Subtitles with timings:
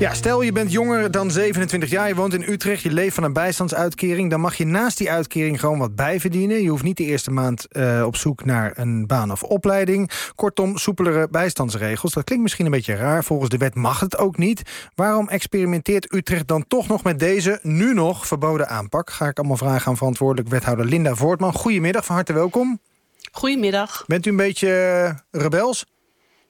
[0.00, 2.82] Ja, stel je bent jonger dan 27 jaar, je woont in Utrecht...
[2.82, 4.30] je leeft van een bijstandsuitkering...
[4.30, 6.62] dan mag je naast die uitkering gewoon wat bijverdienen.
[6.62, 10.10] Je hoeft niet de eerste maand uh, op zoek naar een baan of opleiding.
[10.34, 12.12] Kortom, soepelere bijstandsregels.
[12.12, 13.24] Dat klinkt misschien een beetje raar.
[13.24, 14.62] Volgens de wet mag het ook niet.
[14.94, 17.58] Waarom experimenteert Utrecht dan toch nog met deze...
[17.62, 19.10] nu nog verboden aanpak?
[19.10, 21.52] Ga ik allemaal vragen aan verantwoordelijk wethouder Linda Voortman.
[21.52, 22.80] Goedemiddag, van harte welkom.
[23.32, 24.04] Goedemiddag.
[24.06, 24.68] Bent u een beetje
[25.32, 25.86] uh, rebels?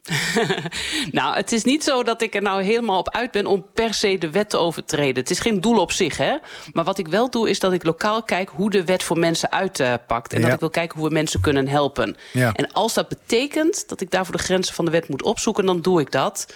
[1.12, 3.94] nou, het is niet zo dat ik er nou helemaal op uit ben om per
[3.94, 5.22] se de wet te overtreden.
[5.22, 6.36] Het is geen doel op zich, hè.
[6.72, 9.52] Maar wat ik wel doe, is dat ik lokaal kijk hoe de wet voor mensen
[9.52, 10.32] uitpakt.
[10.32, 12.16] en dat ik wil kijken hoe we mensen kunnen helpen.
[12.32, 12.52] Ja.
[12.52, 15.80] En als dat betekent dat ik daarvoor de grenzen van de wet moet opzoeken, dan
[15.80, 16.46] doe ik dat.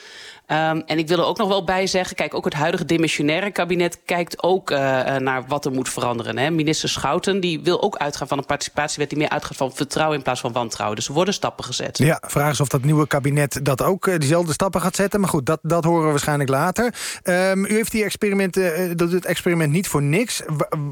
[0.46, 2.16] Um, en ik wil er ook nog wel bij zeggen...
[2.16, 4.00] kijk, ook het huidige demissionaire kabinet...
[4.04, 4.78] kijkt ook uh,
[5.16, 6.38] naar wat er moet veranderen.
[6.38, 6.50] Hè.
[6.50, 9.08] Minister Schouten die wil ook uitgaan van een participatiewet...
[9.08, 10.96] die meer uitgaat van vertrouwen in plaats van wantrouwen.
[10.96, 11.98] Dus er worden stappen gezet.
[11.98, 15.20] Ja, vraag is of dat nieuwe kabinet dat ook uh, diezelfde stappen gaat zetten.
[15.20, 16.94] Maar goed, dat, dat horen we waarschijnlijk later.
[17.24, 20.42] Um, u heeft die experimenten, doet het experiment niet voor niks.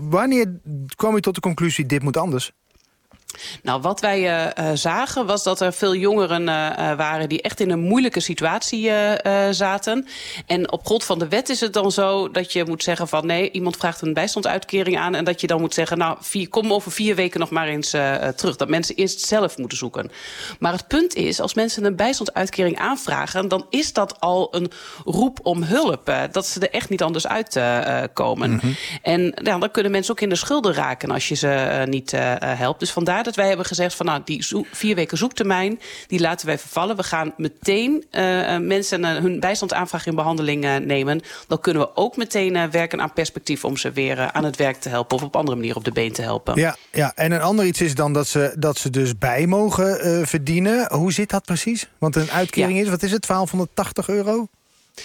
[0.09, 0.61] Wanneer
[0.97, 2.53] kwam u tot de conclusie, dit moet anders?
[3.63, 6.49] Nou, wat wij uh, zagen was dat er veel jongeren uh,
[6.97, 7.29] waren...
[7.29, 8.91] die echt in een moeilijke situatie
[9.51, 10.07] zaten.
[10.47, 13.27] En op grond van de wet is het dan zo dat je moet zeggen van...
[13.27, 15.15] nee, iemand vraagt een bijstandsuitkering aan...
[15.15, 17.91] en dat je dan moet zeggen, nou, vier, kom over vier weken nog maar eens
[18.37, 18.57] terug.
[18.57, 20.11] Dat mensen eerst zelf moeten zoeken.
[20.59, 23.49] Maar het punt is, als mensen een bijstandsuitkering aanvragen...
[23.49, 24.71] dan is dat al een
[25.05, 26.13] roep om hulp.
[26.33, 28.51] dat ze er echt niet anders uitkomen.
[28.51, 28.77] Mm -hmm.
[29.03, 31.11] En ja, dan kunnen mensen ook in de schulden raken...
[31.11, 32.81] als je ze niet helpt.
[32.81, 36.59] Dus vandaar dat wij hebben gezegd van nou, die vier weken zoektermijn, die laten wij
[36.59, 36.97] vervallen.
[36.97, 41.21] We gaan meteen uh, mensen uh, hun bijstandsaanvraag in behandeling uh, nemen.
[41.47, 44.89] Dan kunnen we ook meteen werken aan perspectief om ze weer aan het werk te
[44.89, 46.61] helpen of op andere manier op de been te helpen.
[46.61, 47.13] Ja, ja.
[47.15, 50.93] en een ander iets is dan dat ze, dat ze dus bij mogen verdienen.
[50.95, 51.89] Hoe zit dat precies?
[51.99, 52.85] Want een uitkering ja.
[52.85, 54.49] is, wat is het, 1280 euro?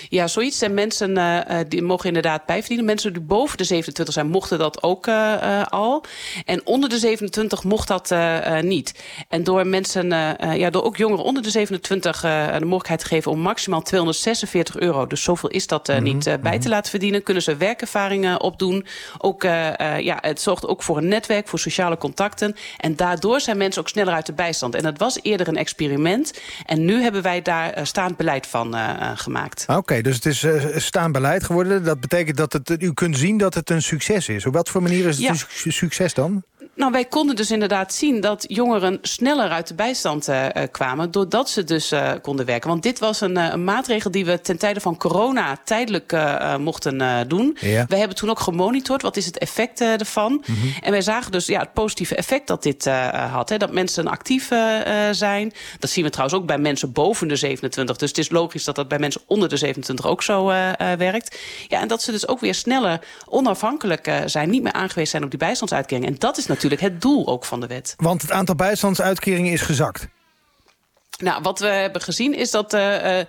[0.09, 0.61] Ja, zoiets.
[0.61, 2.85] En mensen uh, die mogen inderdaad bijverdienen.
[2.85, 6.03] Mensen die boven de 27 zijn, mochten dat ook uh, uh, al.
[6.45, 8.15] En onder de 27 mocht dat
[8.61, 9.03] niet.
[9.29, 10.09] En door mensen,
[10.57, 15.07] ja, door ook jongeren onder de 27 de mogelijkheid te geven om maximaal 246 euro,
[15.07, 16.03] dus zoveel is dat mm -hmm.
[16.03, 16.59] niet, bij -hmm.
[16.59, 18.85] te laten verdienen, kunnen ze werkervaringen opdoen.
[19.17, 22.55] Ook, ja, het zorgt ook voor een netwerk, voor sociale contacten.
[22.77, 24.75] En daardoor zijn mensen ook sneller uit de bijstand.
[24.75, 26.39] En dat was eerder een experiment.
[26.65, 28.75] En nu hebben wij daar staand beleid van
[29.15, 29.65] gemaakt.
[29.77, 31.83] Oké, okay, dus het is uh, staand beleid geworden.
[31.83, 34.45] Dat betekent dat het, u kunt zien dat het een succes is.
[34.45, 35.63] Op wat voor manier is het ja.
[35.63, 36.43] een succes dan?
[36.77, 41.11] Nou, wij konden dus inderdaad zien dat jongeren sneller uit de bijstand uh, kwamen...
[41.11, 42.69] doordat ze dus uh, konden werken.
[42.69, 46.15] Want dit was een, uh, een, maatregel die we ten tijde van corona tijdelijk
[46.59, 47.57] mochten doen.
[47.59, 47.85] Ja.
[47.87, 50.31] Wij hebben toen ook gemonitord, wat is het effect ervan.
[50.31, 50.73] Mm -hmm.
[50.81, 52.85] En wij zagen dus ja, het positieve effect dat dit
[53.31, 53.49] had.
[53.49, 54.47] Hè, dat mensen actief
[55.11, 55.53] zijn.
[55.79, 57.97] Dat zien we trouwens ook bij mensen boven de 27.
[57.97, 60.45] Dus het is logisch dat dat bij mensen onder de 27 ook zo
[60.97, 61.39] werkt.
[61.67, 64.49] Ja, en dat ze dus ook weer sneller onafhankelijk zijn...
[64.49, 66.05] niet meer aangewezen zijn op die bijstandsuitkering.
[66.05, 67.93] En dat is natuurlijk het doel ook van de wet.
[67.97, 70.07] Want het aantal bijstandsuitkeringen is gezakt.
[71.17, 73.25] Nou, wat we hebben gezien is dat uh, uh,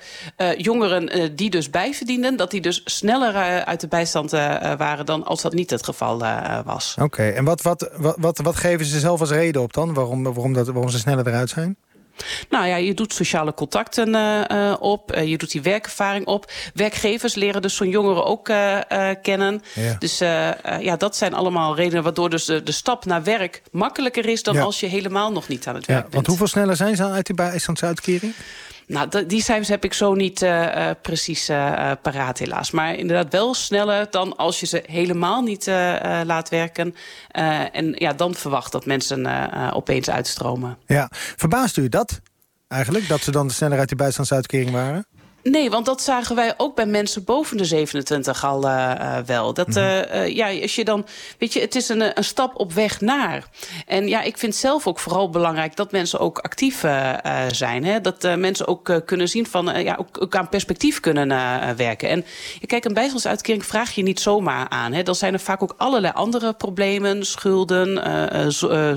[0.57, 2.37] jongeren uh, die dus bijverdienden...
[2.37, 6.19] dat die dus sneller uit de bijstand waren dan als dat niet het geval
[6.65, 6.95] was.
[6.95, 7.33] Oké, okay.
[7.33, 9.95] en wat, wat, wat, wat, wat geven ze zelf als reden op dan?
[9.95, 11.77] Waarom, waarom, dat, waarom ze sneller eruit zijn?
[12.49, 15.17] Nou ja, je doet sociale contacten uh, op.
[15.17, 16.51] Uh, je doet die werkervaring op.
[16.75, 18.79] Werkgevers leren dus zo'n jongeren ook uh,
[19.23, 19.63] kennen.
[19.75, 19.97] Ja.
[19.99, 20.19] Dus
[20.81, 24.43] ja, dat zijn allemaal redenen waardoor dus de, de stap naar werk makkelijker is...
[24.43, 24.63] dan ja.
[24.63, 26.15] als je helemaal nog niet aan het werk ja, bent.
[26.15, 28.33] Want hoeveel sneller zijn ze uit die bijstandsuitkering?
[28.89, 32.71] Nou, die cijfers heb ik zo niet uh, precies uh, paraat helaas.
[32.71, 35.67] Maar inderdaad wel sneller dan als je ze helemaal niet
[36.25, 36.95] laat werken.
[37.73, 39.27] en ja, dan verwacht dat mensen
[39.73, 40.79] opeens uitstromen.
[40.87, 42.21] Ja, verbaast u dat
[42.69, 43.09] eigenlijk?
[43.09, 45.07] Dat ze dan sneller uit die bijstandsuitkering waren?
[45.51, 49.55] Nee, want dat zagen wij ook bij mensen boven de 27 al uh, wel.
[49.55, 51.07] Dat, uh, ja, als je dan,
[51.39, 53.45] weet je, het is een, een stap op weg naar.
[53.87, 56.85] En ja, ik vind zelf ook vooral belangrijk dat mensen ook actief
[57.51, 57.85] zijn.
[57.85, 58.01] Hè?
[58.01, 61.29] Dat mensen ook kunnen zien van, ja, ook, ook, aan perspectief kunnen
[61.77, 62.09] werken.
[62.09, 62.25] En
[62.67, 64.93] kijk, een bijstandsuitkering vraag je niet zomaar aan.
[64.93, 65.03] Hè?
[65.03, 68.01] Dan zijn er vaak ook allerlei andere problemen, schulden,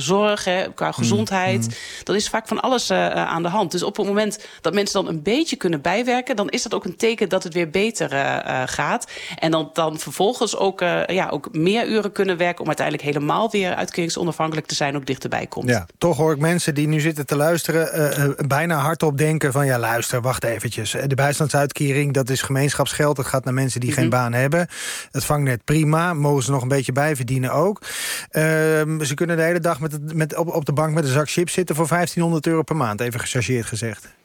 [0.01, 1.67] zorg, hè, qua gezondheid.
[1.67, 1.73] Mm.
[2.03, 3.71] Dan is vaak van alles aan de hand.
[3.71, 6.85] Dus op het moment dat mensen dan een beetje kunnen bijwerken dan is dat ook
[6.85, 9.07] een teken dat het weer beter uh, gaat.
[9.39, 12.61] En dan, dan vervolgens ook, uh, ja, ook meer uren kunnen werken...
[12.61, 14.95] om uiteindelijk helemaal weer uitkeringsonafhankelijk te zijn...
[14.95, 15.69] ook dichterbij komt.
[15.69, 17.99] Ja, toch hoor ik mensen die nu zitten te luisteren...
[18.19, 19.65] Uh, bijna hardop denken van...
[19.65, 20.95] ja, luister, wacht eventjes.
[21.07, 23.15] De bijstandsuitkering, dat is gemeenschapsgeld.
[23.15, 24.03] Dat gaat naar mensen die mm -hmm.
[24.03, 24.67] geen baan hebben.
[25.11, 27.81] Het vangnet prima, mogen ze nog een beetje bijverdienen ook.
[28.29, 31.29] Ehm, ze kunnen de hele dag met, met, op, op de bank met een zak
[31.29, 31.75] chips zitten...
[31.75, 34.19] voor 1500 euro per maand, even gechargeerd gezegd.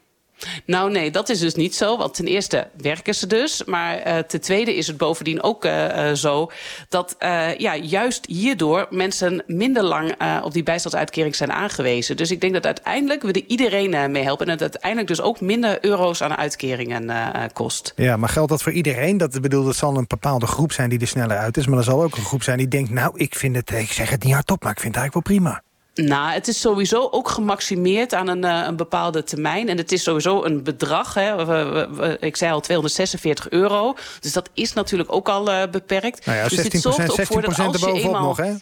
[0.65, 1.97] Nou nee, dat is dus niet zo.
[1.97, 3.63] Want ten eerste werken ze dus.
[3.63, 6.51] Maar uh, ten tweede is het bovendien ook uh, zo...
[6.89, 7.15] dat
[7.57, 12.17] ja, juist hierdoor mensen minder lang op die bijstandsuitkering zijn aangewezen.
[12.17, 14.45] Dus ik denk dat uiteindelijk we er iedereen mee helpen...
[14.45, 17.11] en het uiteindelijk dus ook minder euro's aan uitkeringen
[17.53, 17.93] kost.
[17.95, 19.17] Ja, maar geldt dat voor iedereen?
[19.17, 21.67] Dat, bedoel, dat zal een bepaalde groep zijn die er sneller uit is...
[21.67, 22.89] maar er zal ook een groep zijn die denkt...
[22.89, 25.37] nou, ik vind het, ik zeg het niet hardop, maar ik vind het eigenlijk wel
[25.37, 25.61] prima.
[25.97, 29.69] Nou, het is sowieso ook gemaximeerd aan een, uh, een bepaalde termijn.
[29.69, 31.13] En het is sowieso een bedrag.
[31.13, 32.17] Hè.
[32.25, 33.95] ik zei al 246 euro.
[34.19, 36.25] Dus dat is natuurlijk ook al uh, beperkt.
[36.25, 38.21] Nou ja, 16%, dus dit zorgt ook voor dat als je eenmaal...
[38.21, 38.53] nog, hè?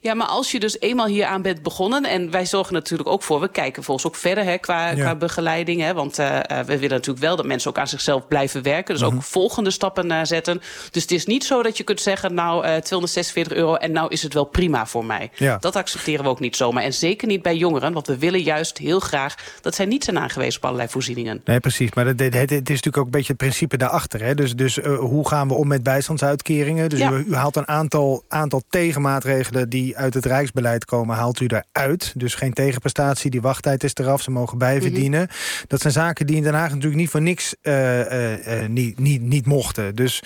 [0.00, 2.04] Ja, maar als je dus eenmaal hier aan bent begonnen...
[2.04, 3.40] en wij zorgen natuurlijk ook voor...
[3.40, 5.80] we kijken volgens ook verder hè, qua, qua begeleiding.
[5.80, 8.94] Hè, want uh, we willen natuurlijk wel dat mensen ook aan zichzelf blijven werken.
[8.94, 9.22] Dus ook mhm.
[9.22, 10.60] volgende stappen uh, zetten.
[10.90, 12.34] Dus het is niet zo dat je kunt zeggen...
[12.34, 15.30] nou, uh, 246 euro en nou is het wel prima voor mij.
[15.34, 15.56] Ja.
[15.60, 16.82] Dat accepteren we ook niet zomaar.
[16.82, 17.92] En zeker niet bij jongeren.
[17.92, 19.34] Want we willen juist heel graag...
[19.60, 21.40] dat zij niet zijn aangewezen op allerlei voorzieningen.
[21.44, 21.92] Nee, precies.
[21.94, 24.22] Maar het, het, het is natuurlijk ook een beetje het principe daarachter.
[24.22, 24.34] Hè?
[24.34, 26.88] Dus, dus hoe gaan we om met bijstandsuitkeringen?
[26.88, 27.10] Dus ja.
[27.10, 29.68] u, u haalt een aantal, aantal tegenmaatregelen...
[29.68, 32.12] die uit het Rijksbeleid komen, haalt u eruit.
[32.16, 35.22] Dus geen tegenprestatie, die wachttijd is eraf, ze mogen bijverdienen.
[35.22, 35.64] Mhm.
[35.66, 38.98] Dat zijn zaken die in Den Haag natuurlijk niet voor niks uh, uh, uh, niet,
[38.98, 39.94] niet, niet mochten.
[39.94, 40.22] Dus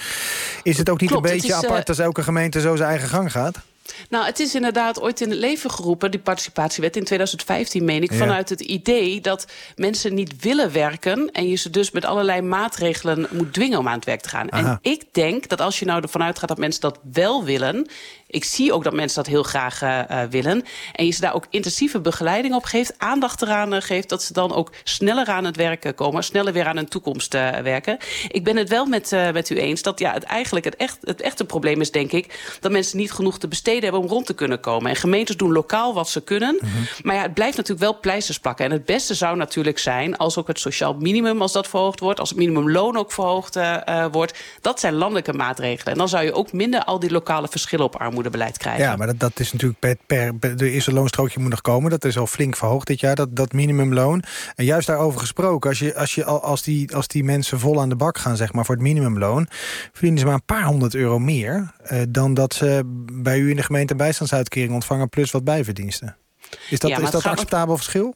[0.63, 3.33] is het ook niet Klopt, een beetje apart als elke gemeente zo zijn eigen gang
[3.33, 3.63] gaat?
[4.09, 8.13] Nou, het is inderdaad ooit in het leven geroepen, die participatiewet in 2015, meen ik,
[8.13, 13.27] vanuit het idee dat mensen niet willen werken en je ze dus met allerlei maatregelen
[13.31, 14.49] moet dwingen om aan het werk te gaan.
[14.49, 17.89] En ik denk dat als je nou ervan uitgaat dat mensen dat wel willen,
[18.33, 20.65] ik zie ook dat mensen dat heel graag uh, willen.
[20.93, 24.33] En je ze daar ook intensieve begeleiding op geeft, aandacht eraan uh, geeft, dat ze
[24.33, 27.99] dan ook sneller aan het werken komen, sneller weer aan hun toekomst uh, werken.
[28.29, 31.21] Ik ben het wel met, met u eens dat ja, het eigenlijk het, echt, het
[31.21, 34.35] echte probleem is, denk ik, dat mensen niet genoeg te besteden hebben om rond te
[34.35, 34.91] kunnen komen.
[34.91, 36.59] En gemeentes doen lokaal wat ze kunnen.
[36.61, 36.87] Mm -hmm.
[37.03, 38.65] Maar ja, het blijft natuurlijk wel pleisters plakken.
[38.65, 42.21] En het beste zou natuurlijk zijn als ook het sociaal minimum, als dat verhoogd wordt,
[42.21, 43.59] als het minimumloon ook verhoogd
[44.11, 44.39] wordt.
[44.61, 45.93] Dat zijn landelijke maatregelen.
[45.93, 48.85] En dan zou je ook minder al die lokale verschillen op armoede beleid krijgen.
[48.85, 51.91] Ja, maar dat, dat is natuurlijk per, per, per, de eerste loonstrookje moet nog komen.
[51.91, 54.23] Dat is al flink verhoogd dit jaar, dat, dat minimumloon.
[54.55, 57.89] En juist daarover gesproken, als, je, als, je, als, die, als die mensen vol aan
[57.89, 59.47] de bak gaan zeg maar, voor het minimumloon...
[59.93, 61.71] verdienen ze maar een paar honderd euro meer...
[61.93, 62.83] Uh, dan dat ze
[63.13, 65.09] bij u in de gemeente bijstandsuitkering ontvangen...
[65.09, 66.17] plus wat bijverdiensten.
[66.71, 68.15] Is dat, ja, is dat een acceptabel verschil?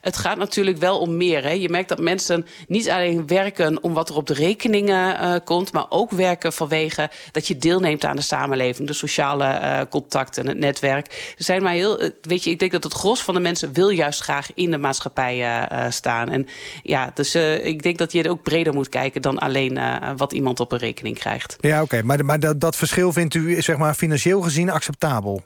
[0.00, 1.42] Het gaat natuurlijk wel om meer.
[1.42, 1.50] Hè.
[1.50, 5.72] Je merkt dat mensen niet alleen werken om wat er op de rekeningen uh, komt...
[5.72, 8.88] maar ook werken vanwege dat je deelneemt aan de samenleving...
[8.88, 11.34] de sociale uh, contacten, het netwerk.
[11.38, 13.72] Er zijn maar heel, eh, weet je, ik denk dat het gros van de mensen...
[13.72, 16.28] wil juist graag in de maatschappij staan.
[16.28, 16.46] En
[16.82, 19.22] ja, dus ik denk dat je ook breder moet kijken...
[19.22, 19.80] dan alleen
[20.16, 21.56] wat iemand op een rekening krijgt.
[21.60, 22.02] Ja, oké.
[22.02, 25.42] Maar, maar dat, dat verschil vindt u zeg maar, financieel gezien acceptabel?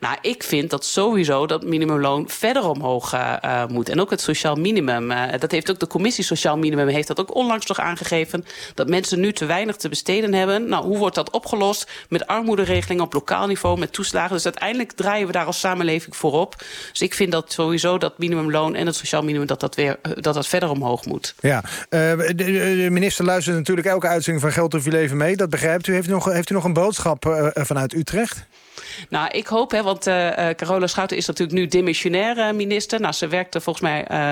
[0.00, 3.88] Nou, ik vind dat sowieso dat minimumloon verder omhoog uh, moet.
[3.88, 5.10] En ook het sociaal minimum.
[5.10, 8.44] Uh, dat heeft ook de commissie Sociaal Minimum heeft dat ook onlangs nog aangegeven.
[8.74, 10.68] Dat mensen nu te weinig te besteden hebben.
[10.68, 11.90] Nou, hoe wordt dat opgelost?
[12.08, 14.34] Met armoederegelingen op lokaal niveau, met toeslagen.
[14.34, 16.54] Dus uiteindelijk draaien we daar als samenleving voorop.
[16.90, 19.46] Dus ik vind dat sowieso dat minimumloon en het sociaal minimum...
[19.46, 21.34] dat dat, weer, dat, dat verder omhoog moet.
[21.40, 25.36] Ja, de, minister luistert natuurlijk elke uitzending van Geld of Je Leven mee.
[25.36, 25.92] Dat begrijpt u.
[25.92, 28.46] Heeft u nog, heeft u nog een boodschap vanuit Utrecht?
[29.08, 30.14] Nou, ik hoop, hè, want uh,
[30.56, 33.00] Carola Schouten is natuurlijk nu demissionair minister.
[33.00, 34.30] Nou, ze werkte volgens mij, uh,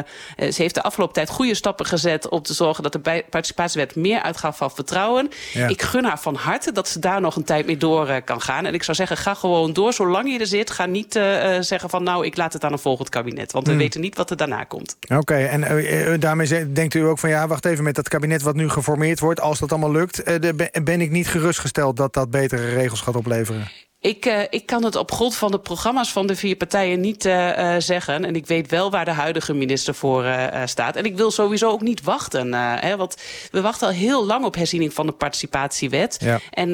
[0.50, 2.28] ze heeft de afgelopen tijd goede stappen gezet...
[2.28, 5.30] om te zorgen dat de participatiewet meer uitgaat van vertrouwen.
[5.52, 5.68] Ja.
[5.68, 8.66] Ik gun haar van harte dat ze daar nog een tijd mee door kan gaan.
[8.66, 10.70] En ik zou zeggen, ga gewoon door zolang je er zit.
[10.70, 11.12] Ga niet
[11.60, 13.52] zeggen van, nou, ik laat het aan een volgend kabinet.
[13.52, 13.80] Want we hmm.
[13.80, 14.96] weten niet wat er daarna komt.
[15.02, 17.30] Oké, okay, en daarmee denkt u ook van...
[17.30, 19.40] ja, wacht even met dat kabinet wat nu geformeerd wordt...
[19.40, 20.22] als dat allemaal lukt,
[20.84, 21.96] ben ik niet gerustgesteld...
[21.96, 23.68] dat dat betere regels gaat opleveren?
[24.04, 27.24] Ik, uh, ik kan het op grond van de programma's van de vier partijen niet
[27.24, 28.24] uh, uh, zeggen.
[28.24, 30.24] En ik weet wel waar de huidige minister voor
[30.64, 30.96] staat.
[30.96, 32.52] En ik wil sowieso ook niet wachten.
[32.54, 33.16] Hè, want
[33.50, 36.16] we wachten al heel lang op herziening van de participatiewet.
[36.20, 36.40] Ja.
[36.50, 36.70] En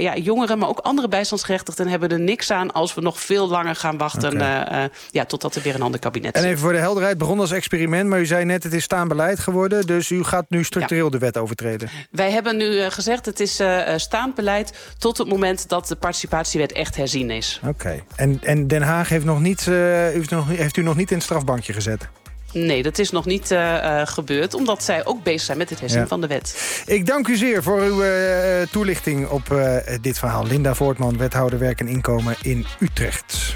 [0.00, 1.88] ja, jongeren, maar ook andere bijstandsgerechtigden...
[1.88, 4.32] hebben er niks aan als we nog veel langer gaan wachten...
[4.32, 4.90] Okay.
[5.10, 6.42] ja, totdat er weer een ander kabiend is.
[6.42, 8.08] En even voor de helderheid, begon als experiment...
[8.08, 9.86] maar u zei net, het is staand beleid geworden.
[9.86, 11.10] Dus u gaat nu structureel ja.
[11.10, 11.90] de wet overtreden.
[12.10, 13.60] Wij hebben nu gezegd, het is
[13.96, 14.72] staand beleid...
[14.98, 17.60] tot het moment dat de participatiewet echt herzien is.
[17.66, 18.02] Oké.
[18.14, 21.24] En, en Den Haag heeft, nog niet, heeft, nog, heeft u nog niet in het
[21.24, 22.08] strafbankje gezet?
[22.52, 26.00] Nee, dat is nog niet uh, gebeurd, omdat zij ook bezig zijn met het herzien
[26.00, 26.06] ja.
[26.06, 26.82] van de wet.
[26.86, 29.60] Ik dank u zeer voor uw uh, toelichting op
[30.00, 30.46] dit verhaal.
[30.46, 33.54] Linda Voortman, wethouder werk en inkomen in Utrecht.